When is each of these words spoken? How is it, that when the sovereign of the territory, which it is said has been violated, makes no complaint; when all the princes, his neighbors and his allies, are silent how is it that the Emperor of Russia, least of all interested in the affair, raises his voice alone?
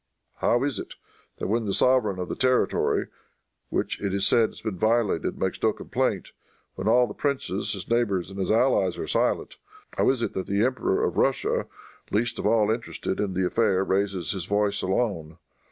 How 0.37 0.63
is 0.63 0.79
it, 0.79 0.95
that 1.37 1.45
when 1.45 1.65
the 1.65 1.75
sovereign 1.75 2.17
of 2.17 2.27
the 2.27 2.35
territory, 2.35 3.05
which 3.69 4.01
it 4.01 4.15
is 4.15 4.25
said 4.27 4.49
has 4.49 4.59
been 4.59 4.79
violated, 4.79 5.37
makes 5.37 5.61
no 5.61 5.73
complaint; 5.73 6.29
when 6.73 6.87
all 6.87 7.05
the 7.05 7.13
princes, 7.13 7.73
his 7.73 7.87
neighbors 7.87 8.31
and 8.31 8.39
his 8.39 8.49
allies, 8.49 8.97
are 8.97 9.05
silent 9.05 9.57
how 9.95 10.09
is 10.09 10.23
it 10.23 10.33
that 10.33 10.47
the 10.47 10.65
Emperor 10.65 11.03
of 11.05 11.17
Russia, 11.17 11.67
least 12.09 12.39
of 12.39 12.47
all 12.47 12.71
interested 12.71 13.19
in 13.19 13.35
the 13.35 13.45
affair, 13.45 13.83
raises 13.83 14.31
his 14.31 14.45
voice 14.45 14.81
alone? 14.81 15.37